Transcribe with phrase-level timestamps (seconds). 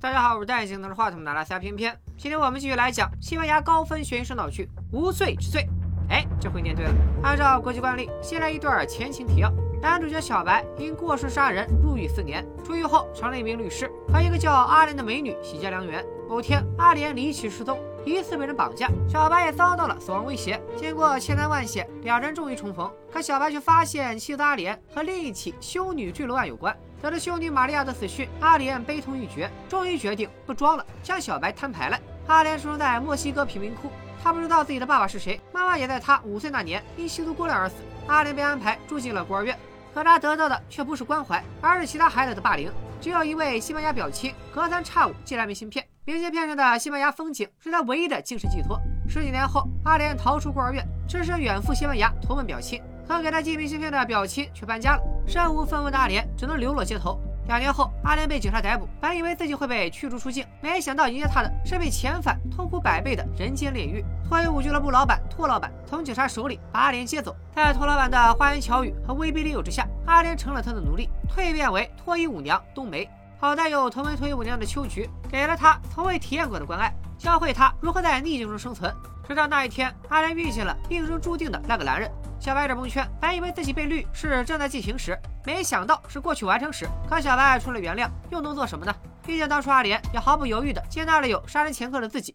[0.00, 1.92] 大家好，我是戴眼镜拿着话筒的拉塞偏偏。
[2.16, 5.62] 今天我们继续来讲西班牙高分悬疑声导剧《无罪之罪》。
[6.08, 6.94] 哎，这回念对了。
[7.20, 9.52] 按照国际惯例，先来一段前情提要。
[9.82, 16.04] 男主角小白因过失杀人入狱四年，出狱后成了一名律师，和一个叫阿莲的美女喜结良缘。
[16.28, 20.60] 某天，阿莲离奇失踪，疑似被人绑架，小白也遭到了死亡威胁。
[20.76, 22.90] 经过千难万险，两人终于重逢。
[23.12, 26.74] 可小白却发现妻子阿莲和另一起修女坠楼案有关。
[27.00, 31.98] 得知修女玛利亚的死讯，阿莲悲痛欲绝，终于决定不装了，向小白摊牌了。
[32.26, 33.90] 阿莲出生在墨西哥贫民窟，
[34.22, 37.76] 她不知道自己的爸爸是谁，妈妈也在她五岁那年因吸毒过量而死。
[38.06, 39.56] 阿莲被安排住进了孤儿院。
[39.94, 42.70] 可他得到的却不是关怀，而是其他孩子的霸凌。
[43.00, 48.80] 只有一位西班牙表亲隔三差五寄来明信片，明信片上的西班牙风景是他唯一的精神寄托。
[49.06, 52.82] 十几年后，阿莲逃出孤儿院，只身远赴西班牙投奔表亲。
[53.06, 57.20] 可给他寄明信片的表亲却搬家了，身无分文的阿莲只能流落街头。
[57.46, 64.02] 两年后，阿莲被警察逮捕，本以为自己会被驱逐出境，没想到迎接他的是被遣返痛苦百倍的人间炼狱。
[64.26, 73.06] 脱衣舞俱乐部老板托老板从警察手里把阿莲接走，在托老板的花言巧语和威逼利诱之下，阿莲成了他的奴隶，蜕变为脱衣舞娘冬梅。
[73.40, 78.92] 好在有同为脱衣舞娘的秋菊给了他从未体验过的关爱，教会他如何在逆境中生存。
[79.28, 82.10] 直到那一天，阿莲遇见了命中注定的那个男人。
[82.40, 86.88] 小白有点蒙圈，本以为自己被绿是正在进行时，没想到是过去完成时。
[87.08, 88.92] 可小白除了原谅，又能做什么呢？
[89.24, 92.34] 毕竟当初阿莲也毫不犹豫地接纳了有杀人前科的自己。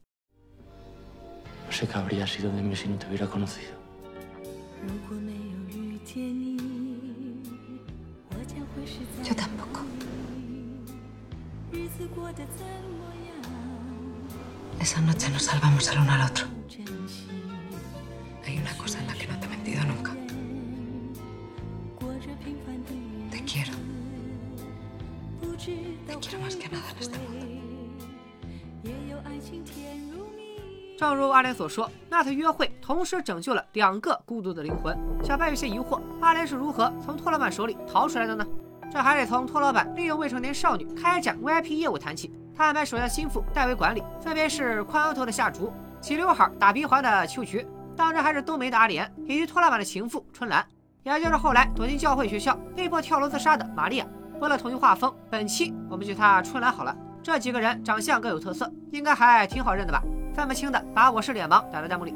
[30.97, 34.97] 正如阿莲所说，那次约会同时拯救了两个孤独的灵魂。
[35.23, 38.45] 小白有些疑惑，阿莲是如何从托老板手里逃出来的呢？
[38.93, 42.31] 这还得从托老板利用未成年少女开展 VIP 业务谈起。
[42.55, 47.65] 他安排手下心腹代为管理，分别是宽额头的夏竹、齐刘海打鼻环的秋菊，
[47.97, 50.63] 当然还是冬梅的阿莲，以及托老板的情妇春兰，
[51.01, 54.05] 也就是后来躲进教会学校被迫跳楼自杀的玛利亚。
[54.39, 56.95] 为了统一画风，本期我们就他春兰好了。
[57.23, 60.03] 这几个人长相各有特色，应该还挺好认的吧？
[60.35, 62.13] 分不清的，把我是脸盲打在弹幕里。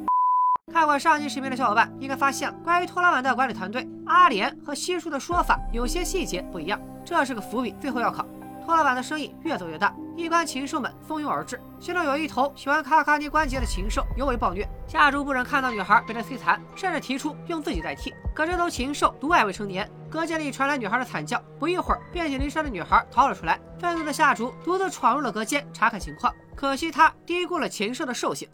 [0.78, 8.24] 看过上期视频的小伙伴应该发现，关于托老板的管理团队，阿莲和西叔的说法有些细节不一样，这是个伏笔，最后要考。
[8.64, 14.70] 托老板的生意越做越大，一关禽兽们蜂拥而至，其中有一头喜欢卡卡尼关节的禽兽尤为暴虐。
[14.88, 18.14] 夏竹不忍看到女孩被他摧残，甚至提出用自己代替。
[18.36, 23.60] 可这头禽兽独爱未成年，隔间里传来女孩的惨叫，不一会儿，遍体鳞伤的女孩逃了出来。
[23.80, 28.48] 愤怒的夏竹独自闯入了隔间查看情况，可惜他低估了禽兽的兽性。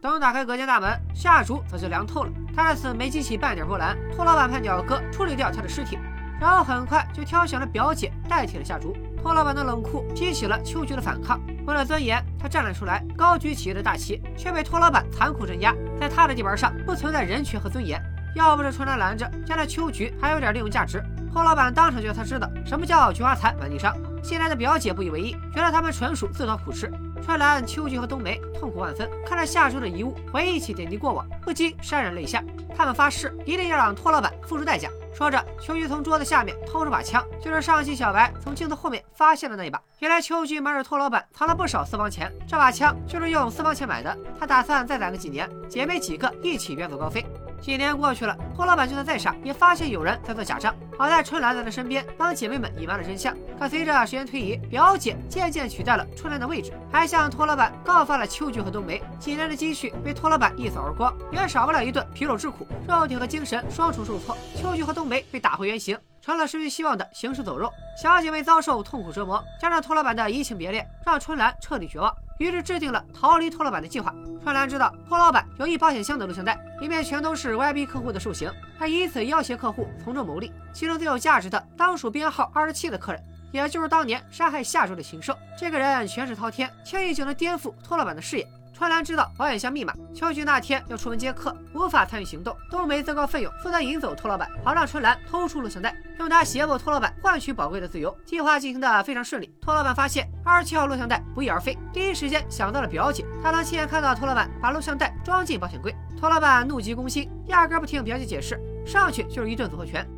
[0.00, 2.30] 等打开隔间大门，夏竹早就凉透了。
[2.54, 3.96] 他此没激起半点波澜。
[4.14, 5.98] 托老板派鸟哥处理掉他的尸体，
[6.40, 8.96] 然后很快就挑选了表姐代替了夏竹。
[9.28, 11.38] 托老板的冷酷激起了秋菊的反抗。
[11.66, 15.74] 为了尊严，他站了出来，高举企业的大旗，却被托老板残酷镇压。
[16.00, 18.02] 在他的地盘上不存在人权和尊严。
[18.34, 21.04] 要不是春兰拦着，将来秋菊还有点利用价值。
[21.30, 23.94] 托老板当场就让他知道什么叫菊花残满地伤。
[24.22, 26.90] 新来的表姐不以为意，觉得他们纯属自讨苦吃。
[27.22, 32.42] 春兰、秋菊和冬梅痛苦万分，看着夏竹的遗物，回忆起点滴过往，不禁潸然泪下。
[32.74, 34.88] 他们发誓一定要让托老板付出代价。
[35.12, 39.82] 说着，秋菊从桌子下面掏出把枪，就是上期小白从镜子后面发现的那一把。
[39.98, 44.16] 原来秋菊瞒着托老板藏了不少私房钱，这把枪就是用私房钱买的。
[44.38, 47.24] 她打算再攒个几年，姐妹几个一起远走高飞。
[47.60, 50.74] 几年过去了，托老板就算再傻，也发现有人在做假账。
[50.96, 53.36] 好在春兰在他身边，帮姐妹们隐瞒了真相。
[53.58, 59.02] 可随着时间推移，表姐渐渐取代了春兰的位置，还向托老板告发了秋菊和冬梅。
[59.18, 64.36] 几年的积蓄被托老板一扫而光，也少不了一顿皮肉之苦，肉体和精神双重受挫。
[64.56, 65.98] 秋菊和冬梅被打回原形。
[66.28, 74.14] 成了失去希望的行尸走肉，小姐妹遭受痛苦折磨，加上托老板的移情别恋，让春兰彻底绝望，于是制定了逃离托老板的计划。
[74.42, 80.52] 春兰知道托老板有一保险箱的录像带，里面全都是 VIP 客户的受刑，他以此要挟客户从中牟利。
[80.70, 85.34] 其中最有价值的当属编号二十七的客人，也就是当年杀害夏竹的禽兽。
[85.56, 88.46] 这个人权势滔天，轻易就能颠覆托老板的事业。
[88.78, 92.56] 春兰知道保险箱密码，秋菊那天要出门接客，无法参与行动。
[92.70, 98.16] 冬梅自告奋勇负责引走托老板，好让春兰偷出录像带，用它胁迫托老板换取宝贵的自由。
[98.24, 99.52] 计划进行的非常顺利。
[99.60, 103.26] 托老板发现二十七号录像带不翼而飞，第一时间想到了表姐。
[103.42, 105.92] 他能亲眼看到托老板把录像带装进保险柜。
[106.16, 110.08] 托老板怒急攻心，压根不听表姐解释，上去就是一顿组合拳。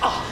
[0.00, 0.22] 啊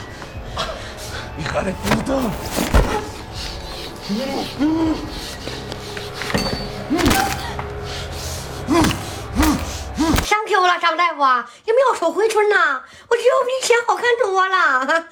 [10.24, 11.20] 上 Q 了，张大夫，
[11.66, 12.80] 有没有说回春呐？
[13.08, 15.06] 我觉得我比以前好看多了。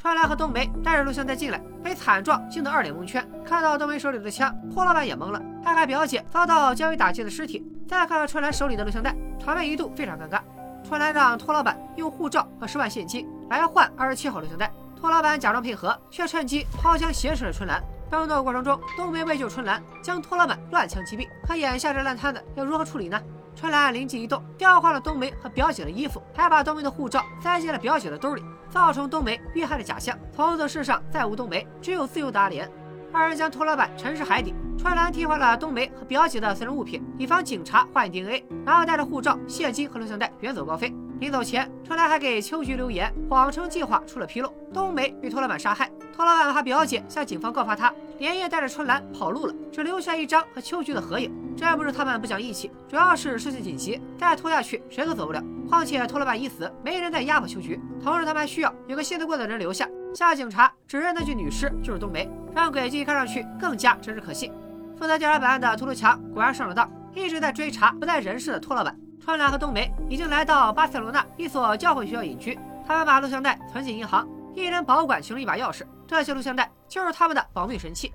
[0.00, 3.28] 川兰和冬梅带着录像带进来，被惨状惊得二脸蒙圈。
[3.44, 5.42] 看到冬梅手里的枪，托老板也懵了。
[5.62, 9.14] 他看表姐遭到教育打击的尸体，再看看川兰手里的录像带，
[9.44, 10.40] 场面一度非常尴尬。
[10.88, 17.80] 川兰让托老板用护照和十万现金来换二十七号录像带，托老板假装配合，却趁机掏枪挟持了春兰。
[18.10, 21.28] 争斗过程中，冬梅为救春兰，将托老板乱枪击毙。
[21.46, 23.20] 可眼下这烂摊子要如何处理呢？
[23.54, 30.18] 春兰灵机一动，调换了冬梅和表姐的衣服，还把冬梅的护照塞进了表姐的兜里，造成冬梅遇害的假象。
[30.34, 32.68] 从此世上再无冬梅，只有自由的阿莲。
[33.12, 34.52] 二人将托老板沉尸海底。
[34.76, 40.92] 春兰替换了冬梅和表姐的私人物品，以防警察化验 DNA，然后带着护照、现金和录像带远走高飞。
[41.20, 45.90] 临走前，春兰还给秋菊留言，谎称计划出了纰漏，冬梅被托老板杀害。
[46.14, 51.32] 托老板怕表姐向警方告发他，连夜带着春兰跑路了，只留下一张和秋菊的合影。
[51.56, 55.42] 这不是他们不讲义气，主要是事情紧急，再拖下去谁都走不了。
[55.68, 59.88] 况且托老板已死，没人再压迫秋菊，同时他们还需要有个信得过的人留下。
[60.14, 64.52] 向警察指认那具女尸就是冬梅，让轨迹看上去更加真实可信。
[64.96, 68.96] 负责调查本案的秃头强果然上了当，一直在追查不在人世的托老板。
[69.28, 75.84] 川兰和冬梅已经来到巴塞罗那一所教会学校隐居，他们把录像带存进银行，一人保管其中一把钥匙。
[76.06, 78.10] 这些录像带就是他们的保命神器。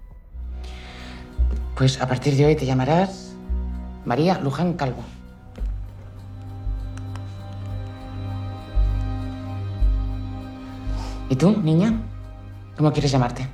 [1.76, 3.36] Pues a partir de hoy te llamarás
[4.04, 5.04] María Luján Calvo.
[11.30, 11.94] ¿Y tú, niña?
[12.76, 13.48] ¿Cómo quieres llamarte?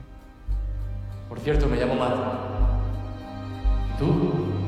[1.27, 2.15] Por cierto, me llamo Matt.
[3.89, 4.58] ¿Y tú?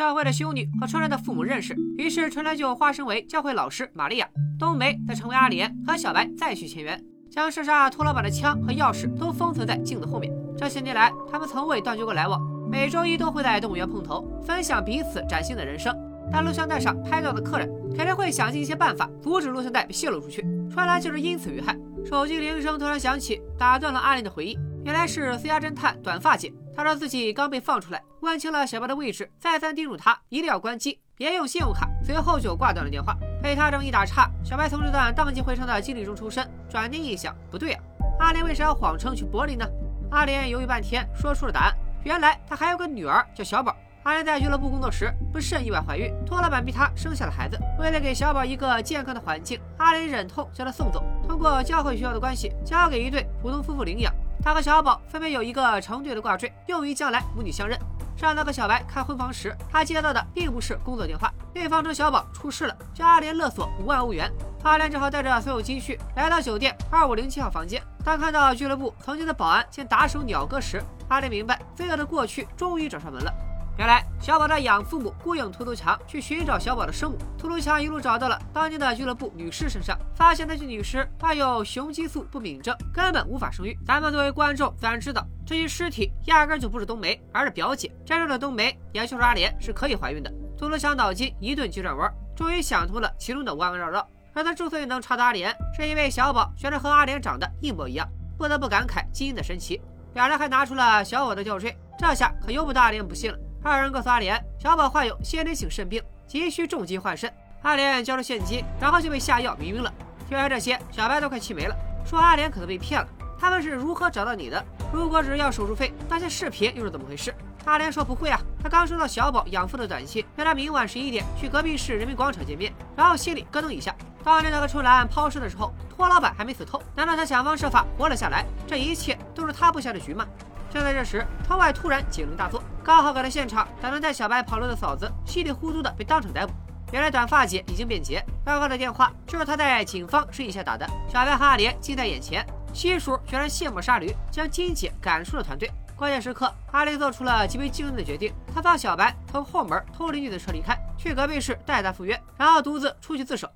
[0.00, 4.26] 教会的修女和春兰的父母认识，于是春兰就化身为教会老师玛利亚。
[4.58, 6.98] 冬梅则成为阿莲，和小白再续前缘，
[7.30, 10.32] 将射杀托老板的枪和钥匙都封存在镜子后面。
[10.56, 15.94] 这些年来，他们从未断绝过来往，每周一都会在动物园碰头，分享彼此崭新的人生。
[16.32, 20.40] 但录像带上拍到的客人肯定会想尽一切办法阻止录像带被泄露出去，
[20.72, 21.76] 春兰就是因此遇害。
[22.06, 24.58] 手机铃声突然响起，打断了阿莲的回忆。
[24.82, 26.50] 原来是私家侦探短发姐，
[26.82, 31.86] 他说自己刚被放出来，问清了小白的位置，再三叮嘱他一定要关机，别用信用卡。
[32.02, 33.14] 随后就挂断了电话。
[33.42, 37.82] 被他这么一打岔，小白从这段荡气回肠的经历中抽身，转念一想，不对啊，
[38.18, 39.66] 阿莲为啥要谎称去柏林呢？
[40.10, 41.76] 阿莲犹豫半天，说出了答案。
[42.02, 43.76] 原来她还有个女儿叫小宝。
[44.04, 47.58] 阿莲在俱乐部工作时不慎意外怀孕，托老板逼她生下了孩子。
[47.78, 54.10] 为了给小宝一个健康的环境，阿莲忍痛将她送走，通过教会学校的关系交给一对普通夫妇领养。
[54.42, 57.78] 他和小宝分别有一个成对的挂坠，用于将来母女相认。
[58.16, 64.30] 上次和小白看婚房时，他接到的并不是工作电话，对方称小宝出事了，叫阿莲勒索五万欧元。
[64.62, 67.82] 阿莲只好带着所有积蓄来到酒店二五零七号房间。
[68.04, 73.32] 当看到俱乐部曾经的保安先打手鸟哥时，阿莲明白罪恶的过去终于找上门了。
[73.80, 83.74] 原来小宝的养父母雇佣秃头强去寻找小宝的生母，秃头强一路找到了当年的俱乐部女尸身上，发现那具女尸患有雄激素不敏症，根本无法生育。
[83.86, 87.90] 咱们作为观众自然知道，这具尸体压根就不是冬梅，而是表姐。
[88.04, 90.30] 真正的冬梅，也就是阿莲，是可以怀孕的。
[90.58, 94.06] 秃头强脑筋一顿急转弯，终于想通了其中的弯弯绕绕。
[94.34, 98.06] 而他之所以能查到阿莲，是因为小宝学着和阿莲长得一模一样，
[98.36, 99.80] 不得不感慨基因的神奇。
[100.12, 103.38] 两人还拿出了小宝的吊坠，这下可由不得阿莲不信了。
[103.62, 107.30] 二人告诉阿莲，小宝患有先天性肾病，急需重金换肾。
[107.60, 109.92] 阿莲交出现金，然后就被下药迷晕了。
[110.26, 111.76] 听完这些，小白都快气没了，
[112.06, 113.06] 说阿莲可能被骗了。
[113.38, 114.64] 他们是如何找到你的？
[114.90, 117.34] 如果只是要手术费，那些视频又是怎么回事？
[117.66, 122.72] 阿莲说不会啊，他刚收到小宝养父的短信，约他明晚十一点去隔壁市人民广场见面。
[122.96, 128.46] 然后心里咯噔一下，当年那个春兰抛尸的时候，托老板还没死透，难道他想方设法活了下来？
[128.66, 130.26] 这一切都是他布下的局吗？
[130.70, 136.52] 就在这时，窗外突然警铃大作，刚好赶到现场，打算带小白跑路的嫂子稀里糊涂的被当场逮捕。
[136.92, 140.86] 原来短发姐已经变节，刚刚的电话就是她在警方示意下打的。
[141.08, 145.68] 小白和阿莲近在眼前，西叔居然卸磨杀驴，将金姐赶出了团队。
[145.96, 153.48] 关键时刻，阿莲做出了极为惊人的决定，她放小白从后门偷邻居的车离开，去隔壁市带他赴约，然后独自出去自首。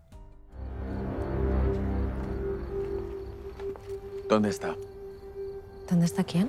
[4.29, 4.75] ¿Dónde está?
[5.89, 6.49] ¿Dónde está quién?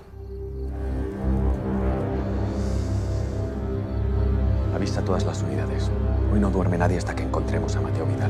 [4.85, 5.89] Avisa todas las unidades.
[6.31, 8.29] Hoy no duerme nadie hasta que encontremos a Mateo Vidal.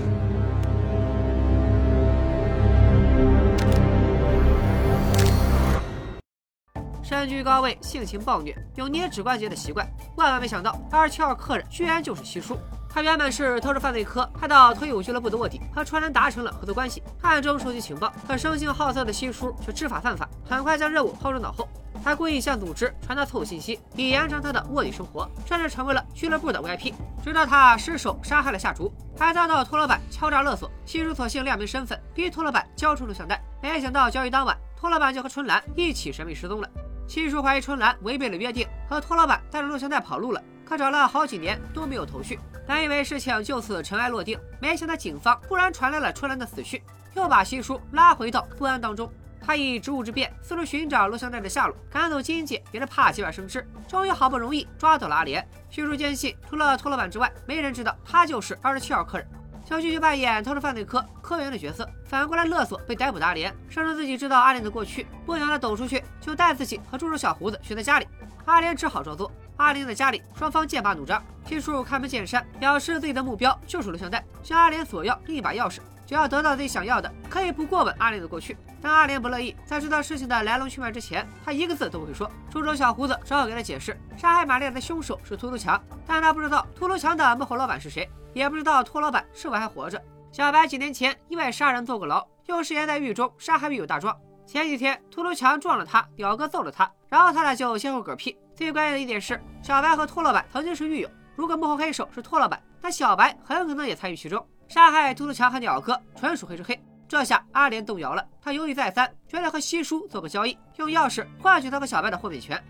[7.04, 9.86] 身居高位，性情暴虐，有捏指关节的习惯。
[10.16, 12.58] 万万没想到，二十七号客人居然就是西叔。
[12.90, 18.14] 他原本是偷着犯罪科派到退伍俱乐部的卧底，和川人达成了合作关系，暗中收集情报。
[18.26, 21.68] 可生性好色的西叔却知法犯法，很快将任务抛诸脑后。
[22.06, 26.94] 他故意向组织传达错误信息，以延长他的卧底生活，甚至成为了俱乐部的 VIP。
[27.24, 30.70] 直到他失手杀害了下厨，还遭到托老板敲诈勒索。
[30.86, 33.44] 西叔索性亮明身份，逼托老板交出录像带。
[33.60, 36.70] 没想到交易当晚，托老板就和春兰一起神秘失踪了。
[37.08, 40.40] 七叔怀疑春兰违背了约定，和托老板带着录像带跑路了。
[40.64, 46.80] 可找了好几年都没有头绪，本以为事情就此尘埃落定，没想到警方突然传来了春兰的死讯，
[47.16, 49.12] 又把七叔拉回到不安当中。
[49.46, 53.66] 他以职务之便四处寻找录像带的下落，赶走金姐也是怕节外生枝。
[53.88, 55.48] 终于好不容易抓到了阿莲。
[55.70, 59.28] 七叔坚信，除了托老板之外，没人知道他就是二十七号客人。
[59.64, 68.08] 小旭就扮演偷着犯罪科科员的角色，反过来勒索被逮捕的阿莲，声称自己知道阿莲的过去，不想他抖出去，就带自己和助手小胡子学在家里。
[68.46, 69.32] 阿莲只好照做。
[69.58, 71.24] 阿莲的家里，双方剑拔弩张。
[71.46, 78.58] 七叔开门见山表示自己的目标就是录像带，向阿莲索要另一把钥匙，只要得到自己想要的，可以不过问阿莲的过去。
[78.82, 82.30] 但阿莲不乐意，在知道事情的来龙去脉之前，他一个字都不会说。
[82.52, 88.08] 助手小胡子只好给他解释，杀害玛丽亚的凶手是秃头强，但他不知道秃头强的幕后老板是谁。
[88.34, 90.02] 也不知道托老板是否还活着。
[90.32, 94.14] 小白几年前意外杀人坐过牢，又誓言在狱中杀害狱友大壮。
[94.46, 98.38] 前几天秃头强撞了他，表哥揍了他，然后他俩就先后嗝屁。
[98.54, 106.80] 最关键的一点是，小白和托老板曾经是狱友，如果幕后黑手是托老板，那小白很可能也参与其中，杀害秃头强和鸟哥纯属黑吃黑。
[107.08, 112.62] 这下阿莲动摇了，他犹豫再三，决定和西叔做个交易，用钥匙换取他和小白的豁免权。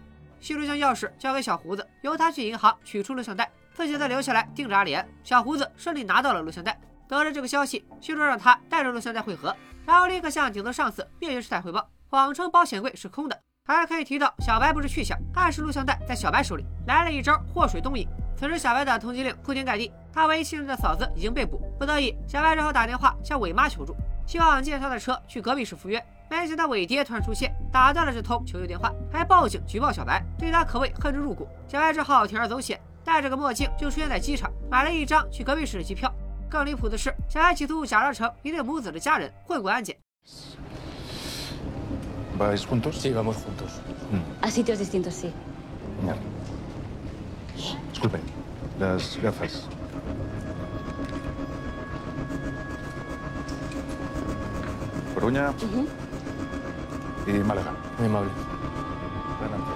[0.42, 3.50] 西叔将钥匙交给小胡子，由他去银行取出录像带。
[3.74, 6.80] 自己则留下来盯着阿莲，小胡子顺利拿到了录像带。
[7.08, 16.66] 得知这个消息，西叔让他带着录像带汇合，然后立刻向顶头上司命运师太汇报，谎称保险柜是空的，还可以提到小白不知去向，暗示录像带在小白手里。
[16.88, 18.08] 来了一招祸水东引。
[18.38, 23.96] 此时小白的通缉令铺天盖地，他唯一信任的嫂子已经被捕，不得已，小白只好打电话向伟妈求助，
[24.28, 26.04] 希望借他的车去隔壁市赴约。
[26.30, 31.48] 没想到伟爹突然出现，打断了这通求救电话，还报警举报小白，对他可谓恨之入骨。
[31.68, 32.80] 小白只好铤而走险。
[33.04, 36.12] 戴着个墨镜就出现在机场，买了一张去隔壁市的机票。
[36.50, 39.96] 更离谱的是，小白企图假装成一对母子的家人混过安检。
[42.40, 42.94] ¿Vais juntos?
[42.94, 43.80] Sí, vamos juntos.
[44.42, 45.32] A sitios distintos, sí.
[47.56, 47.78] Ya.
[47.92, 48.20] Disculpe,
[48.80, 49.68] las gafas.
[55.16, 55.54] Coruña
[57.26, 57.74] y Málaga.
[57.98, 58.30] Muy amable.
[59.40, 59.72] Adelante.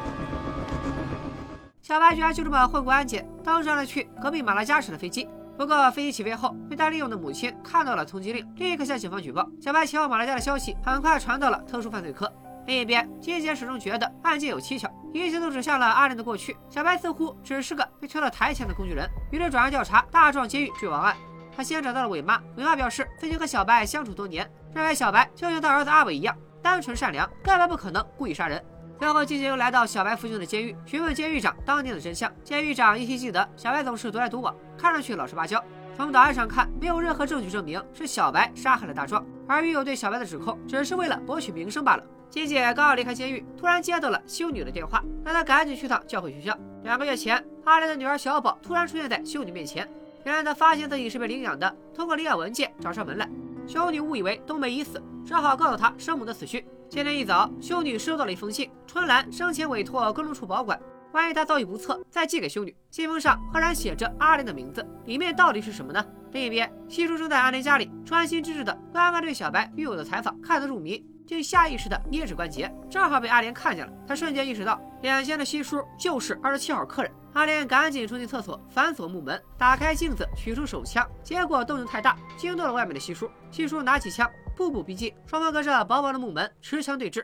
[1.82, 5.28] 小白居然就这么混过安检，登上了去隔壁马拉加市的飞机。
[5.58, 9.50] 不过飞机起飞后，被他利用的母亲看到了通缉令，立刻向警方举报。
[9.60, 12.32] 小白前往马拉加的消息很快传到了特殊犯罪科。
[12.66, 16.56] 另一边，金姐始终觉得案件有蹊跷，一切都指向了阿莲的过去。
[16.70, 21.16] 小白似乎只是个被推到台前的工具人，于是转而调查大壮监狱坠亡案。
[21.56, 28.64] 他先找到了伟妈，伟妈表示自己和小白相处多年，认为小白就像他儿子阿伟一样单纯善良，根本不可能故意杀人。
[29.00, 32.32] 最后，金姐又来到小白服刑的监狱，询问监狱长当年的真相。
[32.44, 35.64] 监狱长依稀记得，小白总是独来独往，看上去老实巴交。
[35.96, 42.04] 从档案上看，没有任何证据证明是小白杀害了大壮，而狱友对小白的指控只是为了博取名声罢了。
[42.30, 46.56] 金姐刚要离开监狱，突然接到了修女的电话，让她赶紧去趟教会学校。
[46.84, 49.90] 两个月前，阿莲的女儿小宝突然出现在修女面前，
[50.24, 53.28] 原来她发现自己是被领养的，通过领养文件找上门来。
[53.66, 56.64] 修女误以为冬梅已死，只好告诉她生母的死讯。
[56.88, 60.80] 今天一早，修女收到了一封信，春兰生前委托公证处保管，
[61.14, 62.76] 万一她遭遇不测，再寄给修女。
[62.92, 66.06] 信封上赫然写着阿莲的名字，里面到底是什么呢？
[66.32, 73.94] 另一边，西叔正在阿莲家里专心致志的观看对小白狱友的采访，看得入迷，竟下意识地捏指关节，正好被阿莲看见了。
[74.08, 77.12] 他瞬间意识到，眼前的西叔就是二十七号客人。
[77.34, 83.30] 阿莲赶紧冲进厕所，反锁木门，打开镜子，取出手枪，结果动静太大，惊动了外面的西叔。
[83.52, 84.28] 西叔拿起枪。
[84.58, 87.24] 步步逼近，双方隔着薄薄的木门持枪对峙。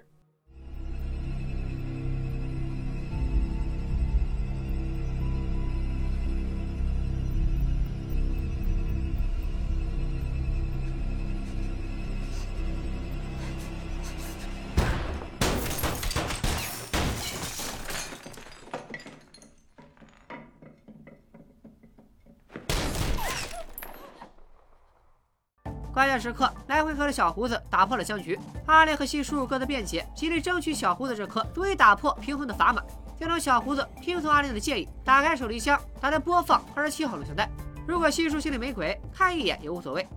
[26.06, 28.40] 关键时刻，来回合的小胡子打破了僵局。
[28.68, 32.80] 阿莲和西叔各自辩解，极力争取小胡子这颗足以打破平衡的砝码。
[33.18, 37.50] 最终，小胡子听从阿莲的建议，打开手提箱，打算播放二十七号录像带。
[37.88, 40.08] 如果西叔心里没鬼，看一眼也无所谓。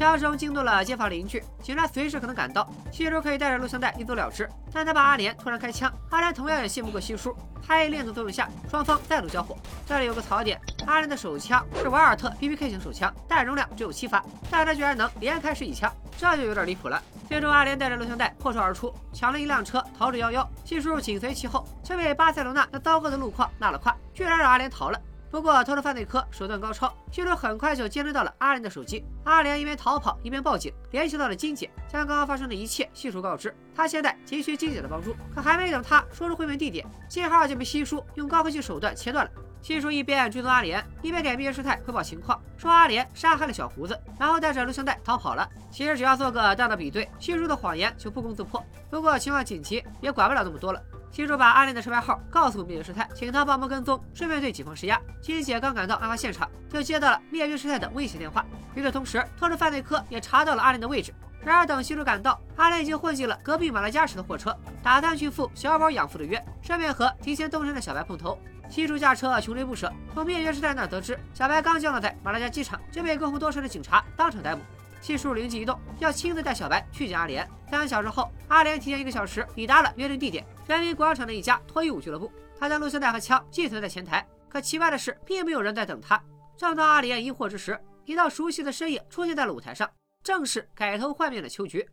[0.00, 2.66] 枪声惊动了街坊邻居，警察随时可能赶到。
[2.90, 7.36] 西叔可以带着录像带一走了之，但他怕阿莲突然开枪，阿莲同样也信不过西叔。
[7.62, 9.54] 拍链子作用下，双方再度交火。
[9.86, 17.00] 这里有个槽点，阿莲的手枪是瓦尔特 BBK 型手枪，弹容量只有七发，但他居然能连开十几枪，这就有点离谱了。
[17.28, 20.44] 最终，阿莲带着录像带破窗而出，抢了一辆车，逃之夭夭。
[20.64, 24.98] 西叔紧随其后，却被巴塞罗那那糟糕的路况纳了胯，居然让阿莲逃了。
[25.30, 29.04] 不过，偷偷犯罪科手段高超，西叔很快就监听到了阿莲的手机。
[29.24, 33.54] 阿莲一边逃跑一边报警，联系到了金姐，将刚刚发生的一切细数告知。
[33.72, 39.30] 他现在急需金姐的帮助，可还没等他说出会面地点，信号就被西叔用高科技手段切断了。
[39.62, 45.48] 西叔一边追踪阿莲，一边给灭绝师太汇报情况，说阿莲杀害了小胡子，然后带着录像带逃跑了。
[45.70, 48.60] 其实只要做个大的比对，西叔的谎言就不攻自破。
[48.90, 50.82] 不过情况紧急，也管不了那么多了。
[51.10, 55.00] 西叔把阿莲的车牌号告诉灭绝师太，请他帮忙跟踪，顺便对警方施压。
[55.20, 58.44] 金姐刚赶到案发现场，就接到了灭绝师太的威胁电话。
[58.74, 61.12] 与此同时，特殊犯罪科也查到了阿莲的位置。
[61.42, 68.38] 然而等西主赶到，阿莲已经混进了隔壁马拉加市的货车，打算去赴小宝养父的约，顺便和提前动身的小白碰头。
[68.68, 74.60] 西主驾车穷追不舍，从灭绝师太那得知，小白刚降落在马拉加机场，就被跟红多时的警察当场逮捕。
[75.00, 77.48] 西叔灵机一动，要亲自带小白去见阿莲。
[77.70, 82.30] 三小时后，阿莲提前一个小时抵达了约定地点——人民广场的一家脱衣舞俱乐部。
[82.58, 86.22] 他将录像带和枪寄存在前台，可奇怪的是，并没有人在等他。
[86.56, 89.90] 正当阿莲疑惑之时，一道熟悉的身影出现在了舞台上，
[90.22, 91.88] 正是改头换面的秋菊。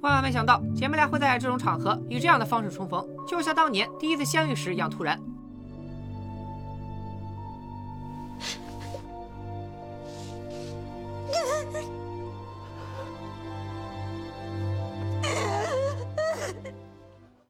[0.00, 5.18] 万万没想到，姐妹俩会在这种场合以这样的方式重逢，就像当年第一次相遇时一样突然。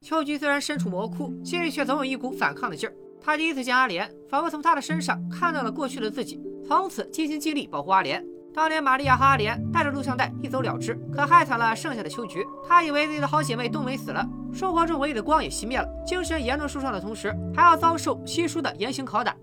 [0.07, 2.95] 秋菊虽然身处魔窟，心里却总有一股反抗的劲儿。
[3.21, 8.25] 她第一次见阿莲，仿佛从她的身上看到了过去的自己，从此尽心尽力保护阿莲。
[8.53, 12.47] 当年玛利亚和阿莲带着录像带一走了之，可害惨了剩下的秋菊。
[12.65, 19.35] 她以为自己的好姐妹冬梅死了，生活中唯一的光也熄灭了，精神严重受伤的同时，还要遭受西叔的严刑拷打。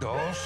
[0.00, 0.38] Dos.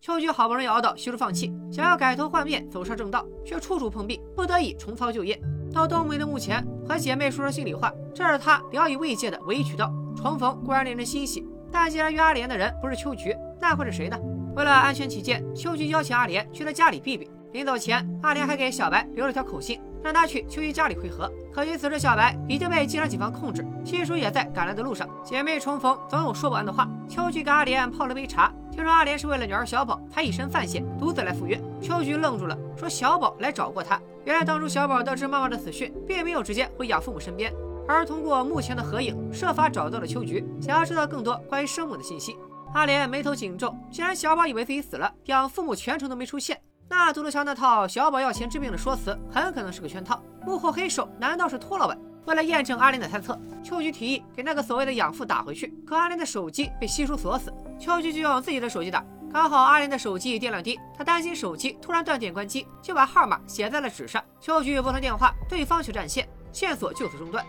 [0.00, 5.40] 秋菊好不容易熬到西叔放弃，想要改头换面走上正道，却处处碰壁，不得已重操旧业，
[5.72, 9.90] 到冬梅的墓前和姐妹说说心里话，这是她聊以慰藉的唯一渠道。
[10.16, 14.18] 重逢固然令人欣喜，但既然约阿莲的人不是秋菊，那会是谁呢？
[14.54, 17.30] 为了安全起见，秋菊邀请阿莲去她家里避避。
[17.52, 21.30] 临走前，阿莲还给小白留了条口信，让他去秋菊家里会合。
[21.52, 25.06] 可惜此时小白已经被机场警方控制，西叔也在赶来的路上。
[25.22, 26.88] 姐妹重逢，总有说不完的话。
[27.06, 31.60] 秋菊给阿莲泡了杯茶，听说阿莲是为了女儿小宝才以身犯险，独自来赴约。
[31.82, 34.00] 秋菊愣住了，说小宝来找过他。
[34.24, 37.52] 原来当初小宝得知妈妈的死讯，并没有直接回养父母身边，
[37.86, 42.34] 而通过墓前的合影，设法找到了秋菊，想要知道更多关于生母的信息。
[42.72, 46.58] 阿莲眉头紧皱，既然小宝以为自己死了，养父母全程都没出现。
[46.94, 50.22] 那独乐桥那套小宝要钱治病的说辞，很可能是个圈套。
[50.44, 51.98] 幕后黑手难道是托老板？
[52.26, 55.72] 为了验证阿莲的猜测，秋菊提议给那个所谓的养父打回去。
[55.86, 57.50] 可阿莲的手机被西叔锁死，
[57.80, 59.02] 秋菊就用自己的手机打。
[59.32, 64.22] 刚好阿莲的手机电量低，她担心手机突然断电关机，就把号码写在了纸上。
[64.38, 67.42] 秋菊拨通电话，对方却占线，线索就此中断。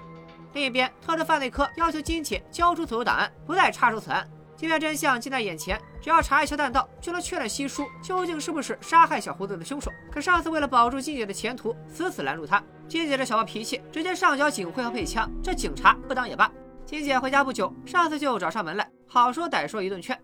[0.54, 4.26] 另一边，特侦犯罪科要求金姐交出所有档案，不再插手此案。
[4.56, 9.92] 即便真相近在眼前，只要查一下弹道，就能确认西叔究竟是不是杀害小胡子的凶手。
[10.12, 12.64] 可上司为了保住金姐的前途，死死拦住他。
[12.88, 16.50] 金姐这小暴脾气，直接上交警徽和配枪，这警察不当也罢。
[16.86, 20.18] 金姐回家不久，上司就找上门来，好说歹说一顿劝。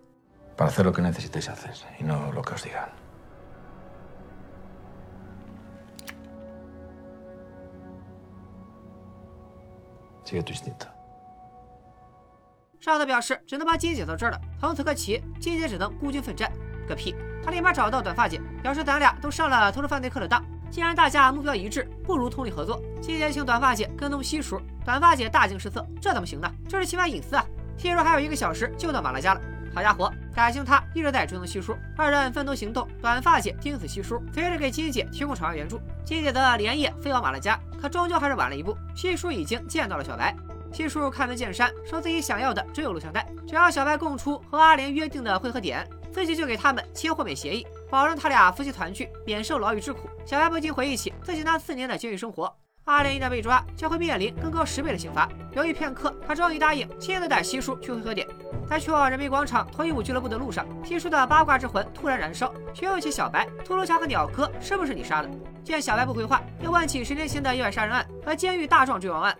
[12.79, 16.49] 上司表示只能帮金姐到这儿了，从此刻起，金姐只能孤军奋战。
[16.87, 17.13] 个屁！
[17.43, 22.81] 他立马找到短发姐，表示咱俩都上了投资犯罪课的当，既然大家目标一致，不如通力合作。
[23.01, 26.49] 金姐请短发姐跟踪西叔，短发姐大惊失色，这怎么行呢？
[26.67, 27.45] 这是侵犯隐私啊！
[27.77, 29.41] 西叔还有一个小时就到马拉加了，
[29.75, 35.79] 好家伙，感情他一直在追踪西叔，二人分头行动，短发姐盯死西叔，随时给金姐提供场外援助。
[36.03, 40.35] 金姐则连夜飞往马拉家，可终究还是晚了一步，西叔已经见到了小白。
[40.71, 50.09] 七叔开门见山说自己想要的只有录像带，只要小白供出和阿莲约定的汇合点，自己就给他们签豁免协议，保证他俩夫妻团聚，免受牢狱之苦。
[50.25, 52.55] 小白不禁回忆起自己那四年的监狱生活，
[52.85, 55.27] 阿莲一旦被抓，将会面临更高十倍的刑罚。
[55.53, 58.27] 犹豫片刻，他终于答应亲自带西叔去汇合点。
[58.69, 65.29] 在去往人民广场脱衣舞俱乐部的路上，西叔的八卦之魂突然燃烧，询问起小白、秃噜强和鸟哥是不是你杀的。
[65.63, 69.35] 见小白不回话，又问起十年前的意外杀人案和监狱大壮坠亡案。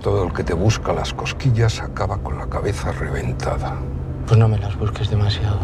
[0.00, 3.76] Todo el que te busca las cosquillas acaba con la cabeza reventada.
[4.26, 5.58] Pues no me las busques demasiado.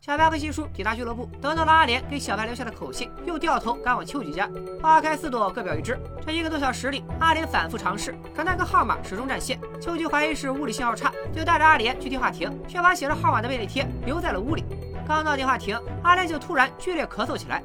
[0.00, 4.48] 小白和西叔抵达俱乐部，得到了阿莲给小白留下的口信，又掉头赶往秋菊家。
[4.80, 5.98] 花开四朵，各表一枝。
[6.24, 9.60] 这一个多小时里，阿莲反复尝试，可那个号码始终占线。
[9.78, 14.64] 秋菊怀疑是屋里信号差，就带着阿莲去电话亭，却把写着号码的便利贴留在了屋里。
[15.08, 17.64] 刚到电话亭，阿莲就突然剧烈咳嗽起来。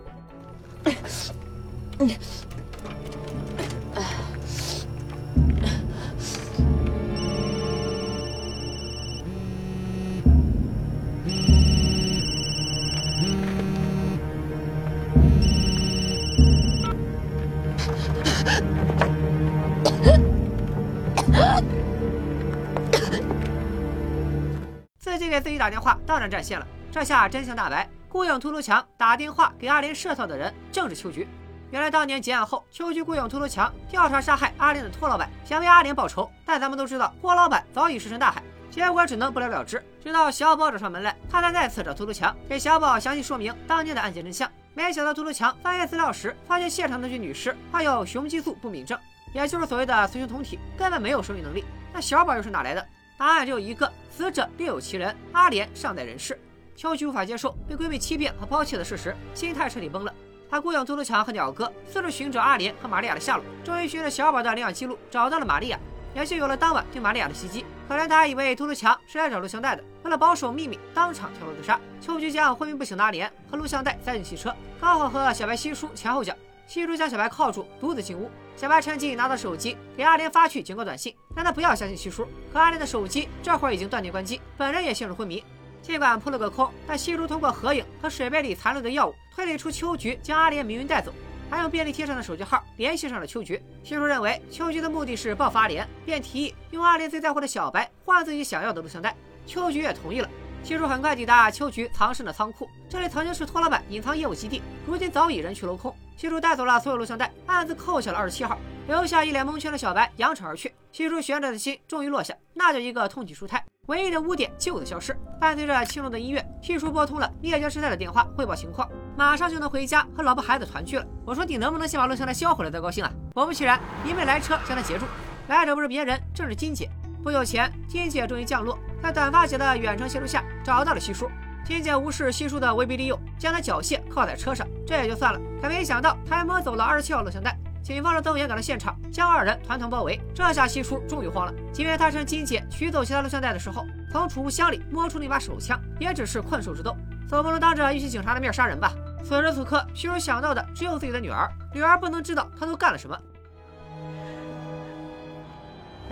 [24.96, 26.66] 自己给自己打电话，当然占线了。
[26.94, 31.28] 这下真相大白，雇佣秃头强打电话给阿莲设套的人正是秋菊。
[31.72, 36.30] 原来当年结案后，秋菊雇佣秃头强调查杀害阿莲的托老板，想为阿莲报仇。
[36.46, 39.84] 但咱们都知道，郭老板早已石沉大海，结果只能不了了之。
[40.04, 44.48] 直到小宝找上门来，他才再次找秃头强给小宝详细说明当年的案件真相。
[44.76, 48.96] 没想到秃头强翻阅资料时，发现现场那具女尸患有雄激素不敏症，
[49.34, 51.66] 也就是所谓的雌雄同体，根本没有生育能力。
[51.92, 52.88] 那小宝又是哪来的？
[53.18, 56.40] 答案只有一个：死者另有其人，阿莲尚在人世。
[56.76, 60.14] 秋菊无法接受被闺蜜欺骗和抛弃的事实，心态彻底崩了。
[60.50, 65.80] 她雇佣秃噜强和鸟哥四处寻找阿莲和玛利亚的下落，终于循着小宝的领养记录找到了玛利亚，
[66.14, 67.66] 也就有了当晚对玛利亚的袭击。
[67.88, 71.80] 可怜他还以为秃噜强是来找录像带的，为了保守秘密，当场跳楼自杀。
[72.00, 76.36] 秋菊将昏迷不醒的阿莲和录像带塞进汽车，刚好和小白西叔前后脚。
[76.66, 78.32] 西叔将小白铐住，独自进屋。
[78.56, 82.28] 小白趁机拿到手机，给阿莲发去警告短信，让他不要相信西叔。
[82.54, 85.44] 可阿莲的手机这会儿已经断电关机，本人也陷入昏迷。
[85.84, 91.14] 尽管扑了个空，但西叔通过合影和水杯里残留的药物推理出秋菊将阿莲迷晕带走，
[91.50, 93.62] 还用便利贴上的手机号联系上了秋菊。
[93.84, 99.14] 西叔认为秋菊的目的是报复阿莲，便提议用阿莲最在乎的小白换自己想要的录像带。
[99.46, 100.30] 秋菊也同意了。
[100.64, 105.94] 西叔很快抵达秋菊藏身的仓库，这里曾经是托老板隐藏业务基地，如今早已人去楼空。
[106.16, 110.74] 西叔带走了所有录像带，暗自扣下了二十七号，留下一脸蒙圈的小白扬长而去。
[110.94, 113.62] 西叔悬着的心终于落下，那叫一个痛起舒泰。
[113.88, 115.14] 唯一的污点就此消失。
[115.42, 121.06] 伴随着轻柔的音乐，西叔拨通了灭绝师太的电话，汇报情况，马上就能回家和老婆孩子团聚了。
[121.26, 123.12] 我说你能不能先把录像带销毁了再高兴啊？
[123.34, 125.06] 果不其然，一面来车将他截住，
[125.50, 126.90] 来者不是别人，正是金姐。
[127.22, 131.30] 不久前，金姐终于降落，在短发姐的远程协助下，找到了西叔。
[131.66, 135.40] 金姐无视西叔的威逼利诱，将他缴械铐在车上，这也就算了。
[135.62, 137.58] 可没想到，他还摸走了二十七号录像带。
[137.84, 140.20] 警方的增援赶到现场，将二人团团包围。
[140.34, 141.54] 这下西叔终于慌了。
[141.74, 146.96] 即便他趁金姐取走其他录像带的时候，从储物箱里摸出了一把手枪，也只是困兽之斗，
[147.28, 148.94] 总不能当着一群警察的面杀人吧？
[149.24, 153.20] 此时此刻，西叔想到的只有自己的女儿，女儿不能知道他都干了什么。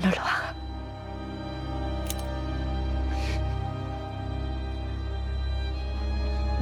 [0.01, 0.53] No lo haga.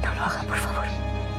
[0.02, 0.86] No lo haga, por favor.
[0.86, 1.29] No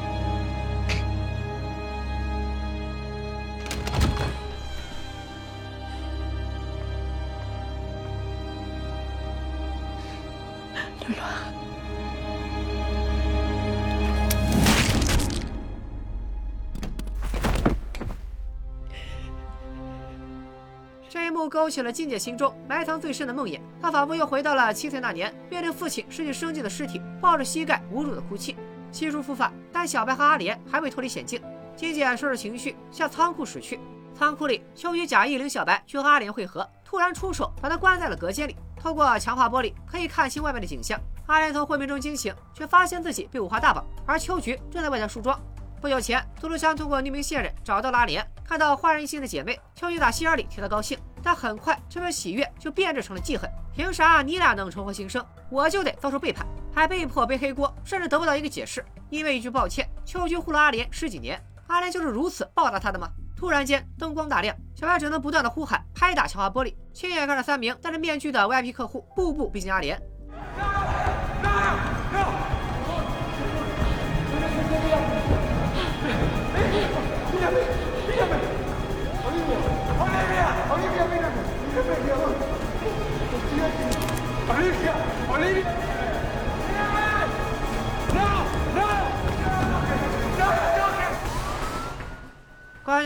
[21.10, 28.56] 这一幕勾起了金姐心中埋藏最深的梦魇，她仿佛又回到了七岁那年，面对父亲失去生机的尸体，抱着膝盖无助的哭泣。
[28.94, 31.42] 悉数伏法，但小白和阿莲还未脱离险境。
[31.76, 33.80] 金姐收拾情绪，向仓库驶去。
[34.14, 38.56] 仓库里，秋雨假意领小白去和阿莲会合，突然出手把他关在了隔间里。
[38.82, 41.00] 透过强化玻璃，可以看清外面的景象。
[41.28, 45.40] 阿莲从昏迷中惊醒，却发现自己被五花大绑，而秋菊正在为他梳妆。
[45.80, 50.98] 不久前，杜鲁强通过匿名线人找到了阿莲，看到焕然一新的姐妹，秋菊打心眼里替她高兴。
[51.22, 53.48] 但很快这份喜悦就变质成了记恨。
[53.76, 58.84] 凭啥你俩能重获新生，我就得遭受背叛，还被迫背黑锅，甚至得不到一个解释？
[59.12, 63.08] 因为一句抱歉，秋菊护了阿莲十几年，阿莲就是如此报答他的吗？
[63.42, 70.00] 突然间，灯光大亮，小白只能不断的呼喊，拍打强化玻璃，亲眼看着三名戴着面具的 VIP 客户步步逼近阿莲。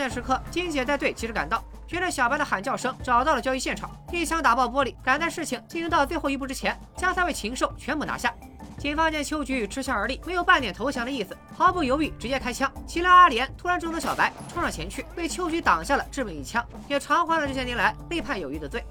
[0.06, 8.32] 键时刻，金姐带队及时赶到，随着小白的喊叫声找到了交易现场，一枪打爆玻璃，赶在事情进行到最后一步之前，将三位禽兽全部拿下。
[8.78, 12.70] 警方见秋菊持枪而立，没有半点投降的意思，毫不犹豫直接开枪。
[12.86, 18.84] 岂料阿莲突然挣脱小白，冲上前去，被秋菊挡下了致命一枪，也偿还了这些年来背叛友谊的罪。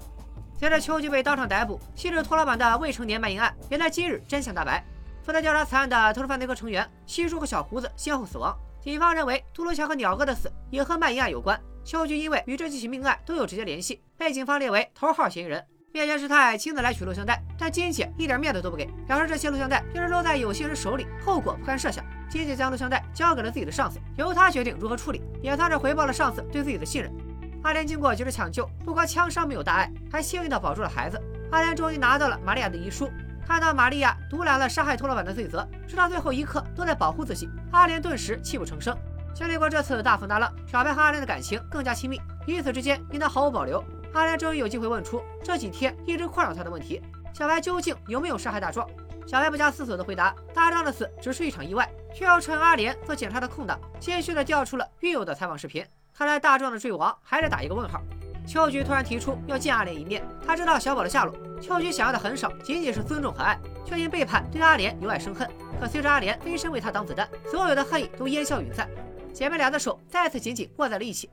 [0.58, 4.84] 随着秋菊被当场逮捕，昔日托老板的未成年卖淫案也在今日真相大白。
[5.22, 8.54] 负责调查此案的特殊犯罪科成员西叔和小胡子先后死亡。
[8.86, 11.60] 警方认为，秃噜强和鸟哥的死也和卖淫案有关。
[11.82, 15.60] 秋菊因为与这几起命案都有直接联系，被警方列为头号嫌疑人。
[15.92, 22.04] 面前师太亲自来取录像带，但金姐一点面子都不给，表示这些录像带要是落在有心人手里，后果不堪设想。
[22.30, 27.12] 金姐将录像带交给了自己的上司，由他决定如何处理，也算是回报了上司对自己的信任。
[27.64, 31.20] 阿莲经过及时抢救，不光枪伤没有大碍，还幸运地保住了孩子。
[31.50, 33.10] 阿莲终于拿到了玛利亚的遗书。
[33.46, 38.96] 看到玛利亚独揽了杀害托老板的罪责，直到最后一刻都在保护自己，阿莲顿时泣不成声。
[39.32, 43.82] 经历过这次大风大浪，小白和阿莲的感情更加亲密，彼此之间应当毫无保留。
[44.14, 47.00] 阿莲终于有机会问出这几天一直困扰他的问题：
[47.32, 48.88] 小白究竟有没有杀害大壮？
[49.26, 51.88] 小白不假思索的回答：大壮的死只是一场意外。
[52.14, 55.84] 却要趁阿莲做检查的空档，谦虚的调出了狱友的采访视频。
[56.16, 58.00] 看来大壮的坠亡还得打一个问号。
[58.46, 61.45] 秋菊突然提出要见阿莲一面，他知道小宝的下落。
[61.60, 65.48] 秋菊想要的很少，仅仅是尊重和爱，却因背叛对阿莲由爱生恨。
[65.80, 68.88] 可随着阿莲飞身为他挡子弹，所有的恨意都烟消云散。
[69.32, 71.28] 姐妹俩的手再次紧紧握在了一起。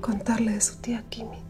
[0.00, 1.44] Contarle de su tía Kimi.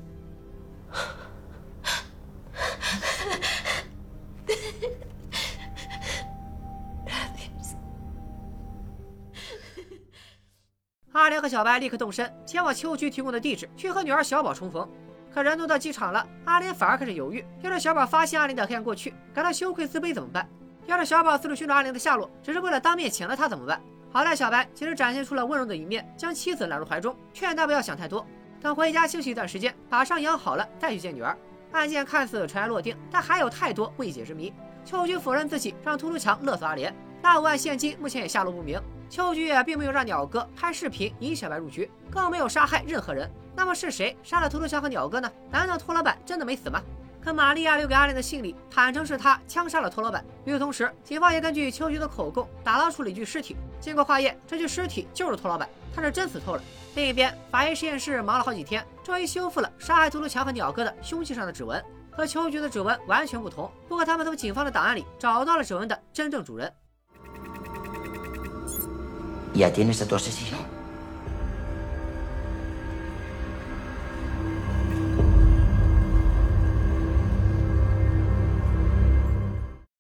[11.13, 14.87] 阿莲和小白立刻动身，前往秋菊提供的地址，去和女儿小宝重逢。
[15.33, 20.49] 可人都到机场了，阿莲反而开始犹豫：要是小宝发现阿莲的黑暗过去，感到羞愧自卑怎么办？
[20.87, 23.81] 要是小宝四处寻找阿莲的下落，只是为了当面请了他怎么办？
[24.13, 28.25] 好在小白及时展现出了温柔的一面，将妻子揽入怀中，劝她不要想太多。
[28.67, 31.39] 等回家休息一段时间，把伤养好了再去见女儿。
[31.71, 34.53] 案件看似尘埃落定，但还有太多未解之谜。
[34.85, 38.83] 秋菊否认自己让秃头强勒索阿莲，大五万现金目前也下落不明。
[39.09, 43.31] 秋菊也并没有让鸟哥拍视频引小白入局，更没有杀害任何人。
[43.55, 45.31] 那么是谁杀了秃头强和鸟哥呢？
[45.49, 46.83] 难道托老板真的没死吗？
[47.23, 50.25] 可玛利亚留给阿莲的信里坦诚是他枪杀了托老板。
[50.45, 53.57] 与此同时，警方也根据秋菊的口供打捞出了一具尸体。
[53.79, 56.63] 经过化验，这具尸体就是托老板，他是真死透了。
[56.97, 63.71] 另一边，法医实验室忙了好几天，终于修复了杀害秃噜强和鸟哥的凶器上的指纹，和秋菊的指纹完全不同。
[63.87, 66.73] 不过，他们从警方的档案里找到了指纹的真正主人。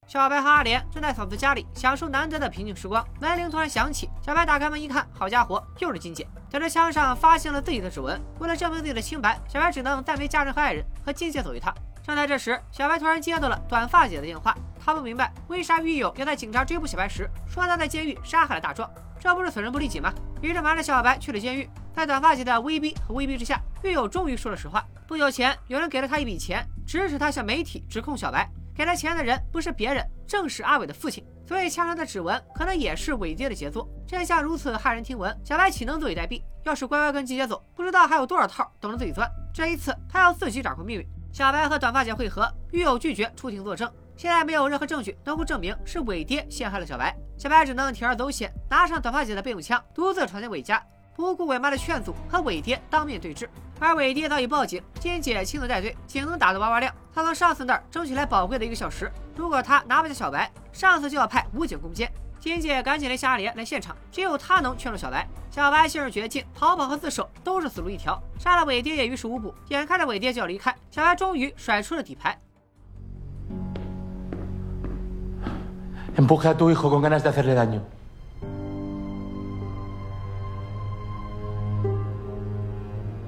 [0.09, 4.09] 小白和阿莲正在嫂子家里享受难得的平静时光，门铃突然响起。
[4.25, 8.21] 小白打开门一看，好家伙，又是金姐，在这枪上发现了自己的指纹。
[8.39, 11.75] 为了证明自己的清白，小白只能暂没家人和爱人，和金姐走一趟。
[12.05, 14.57] 正在这时，小白突然接到了短发姐的电话。
[14.79, 18.89] 他不明白为啥狱友要在警察追捕小白时说他在监狱杀害了大壮，
[19.19, 20.15] 这不是损人不利己吗？
[20.41, 21.69] 于是瞒着小白去了监狱。
[21.93, 24.85] 在短发姐的威逼和威逼之下，狱友终于说了实话。
[25.09, 28.49] 不久前，有人给了他一笔钱，指使他向媒体指控小白。
[28.77, 31.25] 给他钱的人不是别人，正是阿伟的父亲。
[31.47, 33.89] 所以枪上的指纹可能也是伟爹的杰作。
[34.07, 36.43] 真相如此骇人听闻，小白岂能坐以待毙？
[36.65, 39.27] 要是乖乖跟季姐走，不知道还有多少套等着自己钻。
[39.55, 41.07] 这一次，他要自己掌控命运。
[41.33, 43.91] 小白和短发姐会合，狱友拒绝出庭作证。
[44.17, 50.83] 现在没有任何证据能够证明是伟爹陷害了小白，小白只能铤而走险，拿上短发姐的备用枪，独自闯进伟家。
[51.17, 53.49] 不顾伟妈的劝阻，和伟爹当面对质。
[53.81, 56.95] 而伟爹早已报警，金姐亲自带队，警能打得哇哇亮。
[57.15, 62.11] 他从上司那儿争取来宝贵的一个小时，如果他拿不下小白，上司就要派武警攻坚。
[62.39, 65.27] 金姐赶紧联系阿莲来现场，只有他能劝住小白。
[65.51, 69.55] 小白陷入绝境，逃跑和自首都是死路一条，杀了伟爹也于事无补。
[69.69, 72.39] 眼看着伟爹就要离开，小白终于甩出了底牌。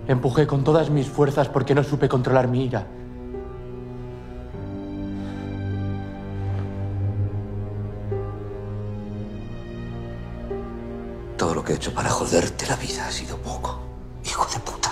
[0.07, 2.85] Empujé con todas mis fuerzas porque no supe controlar mi ira.
[11.37, 13.79] Todo lo que he hecho para joderte la vida ha sido poco,
[14.25, 14.91] hijo de puta.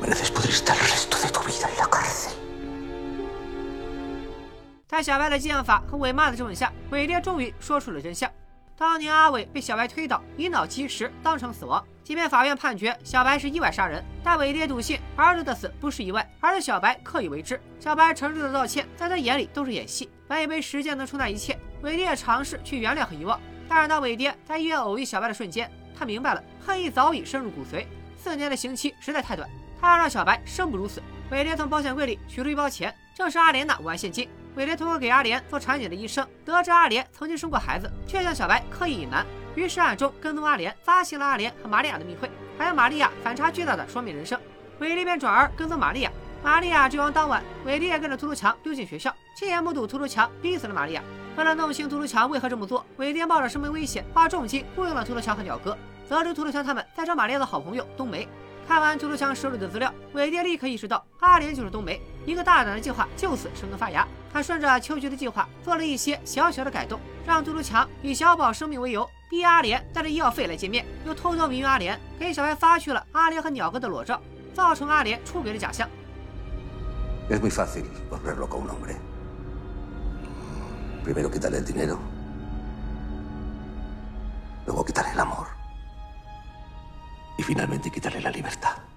[0.00, 2.32] Mereces poder estar el resto de tu vida en la cárcel.
[4.86, 8.30] 在小白的激将法和伟妈的质问下，伟爹终于说出了真相。
[8.78, 11.82] 当年阿伟被小白推倒，以脑击石，当场死亡。
[12.03, 17.61] 即便法院判决小白是意外杀人，但伟爹笃信儿子的死不是意外，而是小白刻意为之。
[17.79, 20.09] 小白诚挚的道歉，在他眼里都是演戏。
[20.27, 23.39] 本以为时间能冲淡一切，伟爹也尝试去原谅和遗忘。
[23.67, 27.85] 但是当伟爹在医院偶遇小白的瞬间，他明白了，恨意早已深入骨髓。
[28.17, 31.01] 四年的刑期实在太短，他要让小白生不如死。
[31.29, 34.27] 伟爹从保险柜里取出一包钱，正是阿莲的五万现金。
[34.55, 44.39] 伟爹通过给阿莲做产检的医生，得知阿莲曾经生过孩子，却向小白刻意隐瞒，于是暗中跟踪阿莲，发现了阿莲和玛利亚的密会，还有玛利亚反差巨大的双面人生。
[44.79, 46.11] 伟爹便转而跟踪玛利亚。
[46.43, 51.03] 玛利亚坠亡当晚，伟爹也跟着秃头强溜进学校，亲眼目睹秃头强逼死了玛利亚。
[51.37, 55.77] 为了弄清秃头强为何这么做，伟爹冒着生命危险，花重金雇佣了秃头强和鸟哥。
[56.09, 58.27] 得知秃头强他们在找玛利亚的好朋友冬梅。
[58.67, 62.01] 看完秃头强手里的资料，伟爹立刻意识到阿莲就是冬梅。
[62.25, 64.07] 一个大胆的计划就此生根发芽。
[64.33, 74.21] 他顺着秋菊的计划做了一些小小的改动，让秃头强以小宝生命为由，逼阿莲带着医药费来见面，又偷偷迷晕阿莲，给小白发去了阿莲和鸟哥的裸照，
[74.53, 75.87] 造成阿莲出轨的假象。
[87.41, 88.90] Finalmente quitarle la libertad.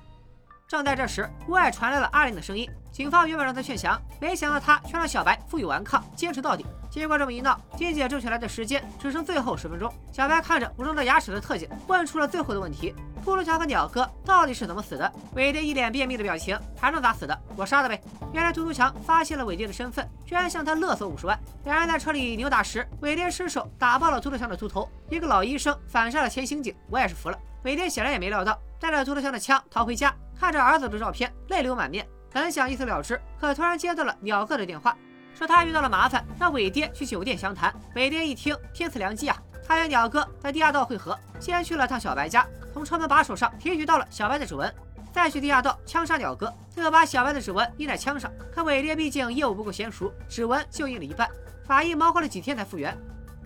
[0.67, 2.69] 正在这时，屋外传来了阿莲的声音。
[2.91, 6.65] 警方原本让他劝降，没想到他却让小白负隅顽抗，坚持到底。
[6.89, 9.93] 结果这么一闹，金姐争取来的时间只剩最后十分钟。
[10.13, 15.13] 小白看着武装到牙齿的特警，问出了最后的问题：秃噜强和鸟哥到底是怎么死的？
[15.35, 17.37] 伟爹一脸便秘的表情，还能咋死的？
[17.57, 18.01] 我杀的呗！
[18.33, 21.39] 原来秃噜强发现了伟爹的身份，居然向他勒索五十万。
[21.65, 24.89] 两人在车里扭打时，伟爹失手打爆了秃噜强的秃头。
[25.11, 27.37] 一个老医生反杀了前刑警，我也是服了。
[27.65, 32.07] 伟爹显然也没料到，带着秃噜强的枪逃回家，看着儿子的照片，泪流满面。
[32.33, 34.97] 本想一死了之，可突然接到了鸟哥的电话，
[35.35, 37.73] 说他遇到了麻烦，让伟爹去酒店详谈。
[37.95, 39.37] 伟爹一听，天赐良机啊！
[39.67, 44.75] 他约鸟哥在地下道会合，先去了趟小白家，从车门把手上提取到了小白的指纹，
[45.13, 48.31] 再去地下道枪杀鸟哥，最后把小白的指纹印在枪上。
[48.53, 51.29] 可伟爹毕竟业务不够娴熟，指纹就印了一半，
[51.65, 52.97] 法医忙活了几天才复原。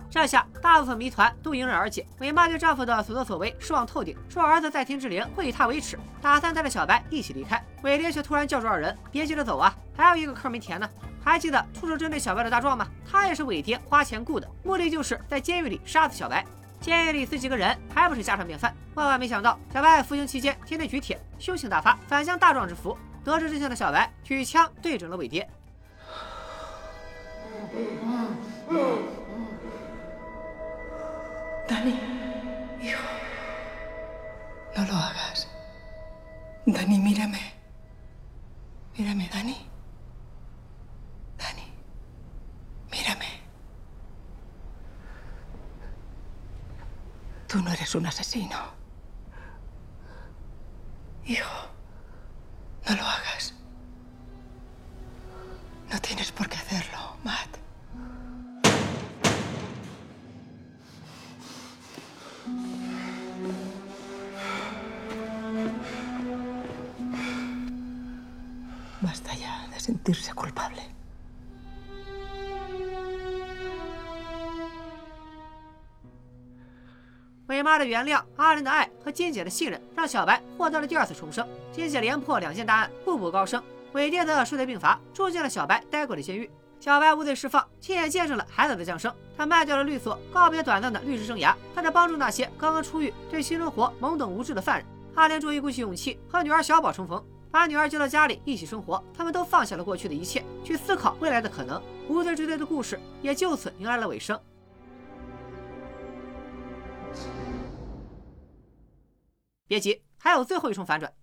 [0.09, 2.05] 这下大部分谜团都迎刃而解。
[2.19, 7.63] 伟妈对丈夫的所作所为失望透顶，说儿子在天之灵会以她为耻，打算带着小白一起离开。
[7.83, 10.89] 伟爹却突然叫住二人：“别急着走啊，还有一个坑没填呢。
[11.23, 12.87] 还记得出手针对小白的大壮吗？
[13.09, 16.43] 他也是伟爹花钱雇的，目的就是在监狱里杀死小白。
[16.81, 18.75] 监狱里死几个人还不是家常便饭？
[18.95, 22.97] 万万没想到，小白服刑期间天天举铁，凶性大发，反将大壮制服。
[23.23, 25.47] 得知真相的小白举枪对准了伟爹。”
[31.69, 31.99] Dani,
[32.81, 32.99] hijo,
[34.75, 35.47] no lo hagas.
[36.65, 37.53] Dani, mírame.
[38.97, 39.69] Mírame, Dani.
[41.37, 41.71] Dani,
[42.91, 43.41] mírame.
[47.47, 48.57] Tú no eres un asesino.
[51.25, 51.67] Hijo,
[52.87, 53.53] no lo hagas.
[55.91, 57.48] No tienes por qué hacerlo, Matt.
[77.69, 81.47] 妈的原谅、阿莲的爱和金姐的信任，让小白获得了第二次重生。
[81.71, 83.61] 金姐连破两件大案，步步高升。
[83.93, 86.49] 伟爹则数罪并罚，住进了小白待过的监狱。
[86.79, 89.13] 小白无罪释放，亲眼见证了孩子的降生。
[89.37, 94.85] 他卖掉了律所，告别短暂的律师生涯，开始帮助那些刚刚出狱、对新生活懵懂无知的犯人。
[95.13, 99.03] 阿莲终于鼓起勇气和女儿小宝重逢，把女儿接到家里一起生活。
[99.15, 101.79] 他们都放下了过去的一切，去思考未来的可能。
[102.07, 104.39] 无罪之罪的故事也就此迎来了尾声。
[109.69, 111.13] 别急，还有最后一重反转。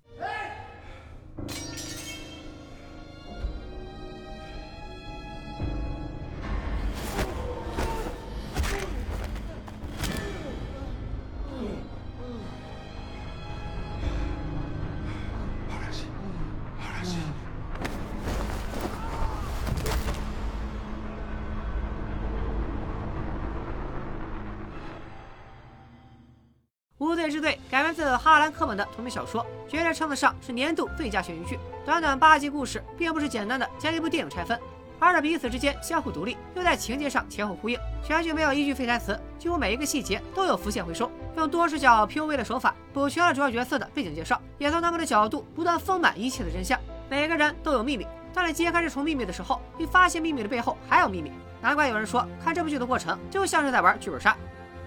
[27.07, 31.57] 无罪之罪改编自哈兰·科本的同名小说，绝对称得上是年度最佳悬疑剧。
[31.85, 34.59] 短短八集故事，并不是简单的将一部电影拆分，
[34.99, 37.79] 而是彼此之间相互独立，又在情节上前后呼应。
[38.03, 46.77] 全剧没有一句废台词，几乎每一个细节都有浮现回收，用多视角 POV 的手法补全了主要角色的背景介绍，也从他们的角度不断丰满一切的真相。
[47.09, 48.05] 每个人都有秘密，
[48.35, 51.31] 当你揭开这重秘密的时候，你发现秘密的背后还有秘密。
[51.63, 54.37] 难怪有人说，看这部剧的过程就像是在玩剧本杀。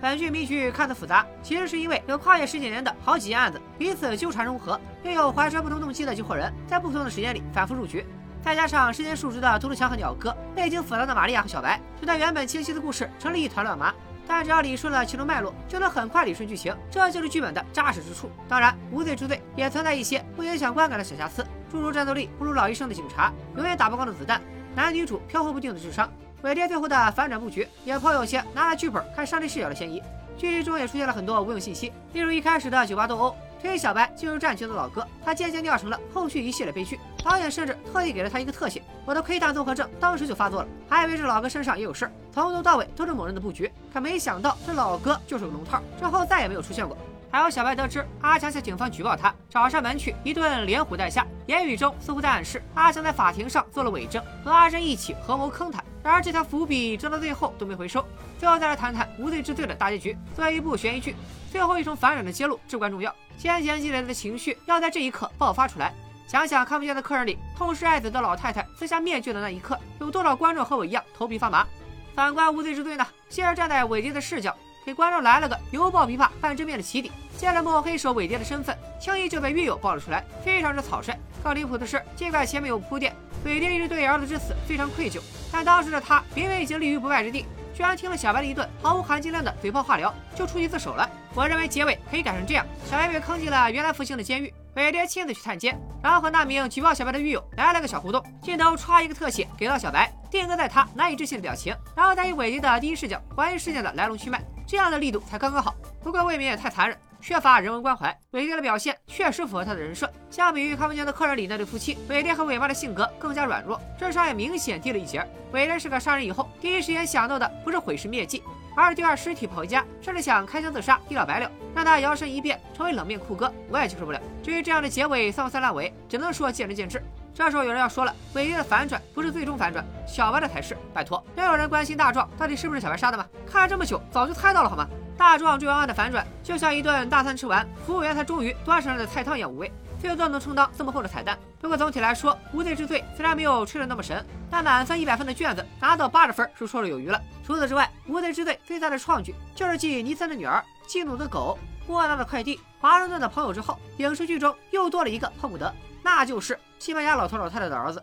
[0.01, 8.05] 本剧谜局看似复杂，其实是因为有跨越十几年的好几件案子彼此纠缠融合，又有怀揣不同动机的集伙人在不同的时间里反复入局，
[8.41, 13.93] 再加上时间数值的秃头强和鸟哥，背景复杂的玛利亚和小白，使得原本清晰的故事成了一团乱麻。
[14.25, 18.31] 但只要理顺了其中脉络，就能很快理顺剧情，这就是剧本的扎实之处。
[18.47, 24.39] 当然，无罪之罪也存在一些不影响观感的小瑕疵，诸如战斗力不如老医生的警察，永远打不光的子弹，
[24.75, 26.09] 男女主飘忽不定的智商。
[26.43, 30.01] 尾爹最后的反转布局也颇有些拿了剧本看上帝视角的嫌疑。
[30.37, 36.97] 剧中也出现了很多无用信息，例如一开始的酒吧斗殴推小白进入战局的老哥，他渐渐酿成了后续一系列悲剧。
[37.21, 43.69] 导演甚至特意给了他一个特写，我的窥探综合症当时就发作了，还以为这老哥身上也有事儿从头到尾都是某人的布局。
[43.93, 46.97] 可没想到这老哥就是个龙套，之后再也没有出现过。
[47.29, 55.83] 还有小白得知阿强向警方举报他，找上门去一顿连唬带吓，言语中似乎在暗示阿强在法庭上做了伪证，和阿珍一起合谋坑他。
[56.09, 58.05] 而这条伏笔直到最后都没回收。
[58.37, 60.17] 最后再来谈谈无罪之罪的大结局。
[60.35, 61.15] 作为一部悬疑剧，
[61.51, 65.93] 最后一重反转的揭露至关重要，先前积累的情绪要在这一刻爆发出来。
[66.27, 71.65] 想想看不见的客人里，痛失爱子的老太太撕下面具的那一刻，有多少观众和我一样头皮发麻？
[72.13, 73.07] 反观无罪之罪呢？
[73.29, 74.55] 先是站在伟爹的视角，
[74.85, 81.17] 给观众来了个犹抱琵琶半遮面的起底，接着摸黑手伟爹的身份，轻易就被狱友爆了出来，非常之草率。
[81.43, 83.15] 更离谱的是，尽管前面有铺垫，
[83.45, 85.19] 伟爹一直对儿子之死非常愧疚，
[85.51, 91.09] 但当时的他明明已经立于不败之地，居然听了小白的一顿毫无含金量的嘴炮化疗，就出去自首了。
[91.33, 105.73] 我认为结尾可以改成这样：小白被坑进了原来复兴的监狱，伟爹亲自去探监，然后和那名举报小白的狱友来了个小互动，镜头歘一个特写给到小白，定格在他难以置信的表情，然后再以伟爹的第一视角还原事件的来龙去脉，这样的力度才刚刚好。
[106.03, 106.97] 不过未免也太残忍。
[107.21, 110.09] 缺乏人文关怀，伟爹的表现确实符合他的人设。
[110.29, 115.25] 相比于看不见的客人里那对夫妻，伟爹和伟妈的性格更加软弱，智商也明显低了一截。
[115.51, 118.41] 伟爹是个杀人以后，第一时间想到的不是毁尸灭迹，
[118.75, 124.21] 而是丢下尸体跑回家，甚至想开枪自杀，一了百了，让他摇身一变成为冷面酷哥，我也接受不了。
[124.41, 127.03] 至于这样的结尾丧不算烂尾，只能说见仁见智。
[127.33, 130.77] 这时候有人要说了，伟爹的反转不是最终反转，小白的才是。
[130.93, 133.25] 拜托，没有人关心大壮到底是不是小白杀的吗？
[133.45, 134.87] 看了这么久，早就猜到了好吗？
[135.19, 141.37] 大壮追完案的反转，就像一顿大餐吃完，服务员才终于端上来的菜汤一样无味，最多能充当这么厚的彩蛋。
[141.59, 147.21] 不过总体来说，无罪之罪虽然没有吹得那么神，但满分一百分的卷子拿到八十分是绰绰有余了。
[147.45, 158.01] 除此之外，无罪之罪最大的创举就是继尼森的女儿、基努的狗、莫纳的快递、华盛顿的朋友之后，影视剧中又多了一个碰不得，那就是西班牙老头老太太的儿子。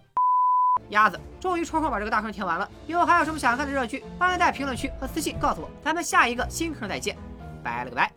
[0.91, 2.69] 鸭子终于抽空把这个大坑填完了。
[2.87, 5.71] 以后还有什么想看的热剧，欢迎在评论区和私信告诉我。
[5.83, 7.17] 咱们下一个新坑再见，
[7.63, 8.13] 拜了个拜。